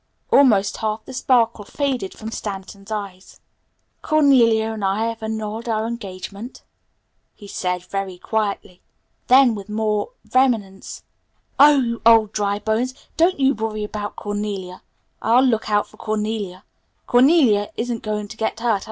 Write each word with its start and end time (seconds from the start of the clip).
Almost 0.31 0.77
half 0.77 1.05
the 1.05 1.13
sparkle 1.13 1.63
faded 1.63 2.15
from 2.17 2.31
Stanton's 2.31 2.89
eyes. 2.89 3.39
"Cornelia 4.01 4.71
and 4.73 4.83
I 4.83 5.05
have 5.05 5.21
annulled 5.21 5.69
our 5.69 5.85
engagement," 5.85 6.63
he 7.35 7.47
said 7.47 7.83
very 7.83 8.17
quietly. 8.17 8.81
Then 9.27 9.53
with 9.53 9.69
more 9.69 10.13
vehemence, 10.25 11.03
"Oh, 11.59 11.77
you 11.79 12.01
old 12.03 12.31
dry 12.31 12.57
bones, 12.57 12.95
don't 13.15 13.39
you 13.39 13.53
worry 13.53 13.83
about 13.83 14.15
Cornelia! 14.15 14.81
I'll 15.21 15.45
look 15.45 15.69
out 15.69 15.85
for 15.85 15.97
Cornelia. 15.97 16.63
Cornelia 17.05 17.69
isn't 17.77 18.01
going 18.01 18.27
to 18.29 18.37
get 18.37 18.59
hurt. 18.59 18.79